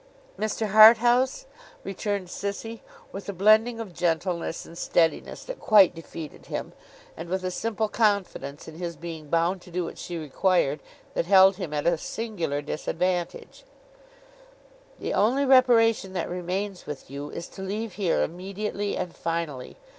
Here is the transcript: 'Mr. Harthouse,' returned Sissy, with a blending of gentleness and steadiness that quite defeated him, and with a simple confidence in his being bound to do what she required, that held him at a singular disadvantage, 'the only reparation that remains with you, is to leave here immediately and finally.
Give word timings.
'Mr. 0.35 0.69
Harthouse,' 0.71 1.45
returned 1.83 2.27
Sissy, 2.27 2.79
with 3.11 3.29
a 3.29 3.33
blending 3.33 3.79
of 3.79 3.93
gentleness 3.93 4.65
and 4.65 4.75
steadiness 4.75 5.43
that 5.43 5.59
quite 5.59 5.93
defeated 5.93 6.47
him, 6.47 6.73
and 7.15 7.29
with 7.29 7.43
a 7.45 7.51
simple 7.51 7.87
confidence 7.87 8.67
in 8.67 8.73
his 8.79 8.95
being 8.95 9.27
bound 9.29 9.61
to 9.61 9.69
do 9.69 9.85
what 9.85 9.99
she 9.99 10.17
required, 10.17 10.79
that 11.13 11.27
held 11.27 11.57
him 11.57 11.71
at 11.71 11.85
a 11.85 11.99
singular 11.99 12.63
disadvantage, 12.63 13.63
'the 14.97 15.13
only 15.13 15.45
reparation 15.45 16.13
that 16.13 16.27
remains 16.27 16.87
with 16.87 17.11
you, 17.11 17.29
is 17.29 17.47
to 17.47 17.61
leave 17.61 17.93
here 17.93 18.23
immediately 18.23 18.97
and 18.97 19.15
finally. 19.15 19.77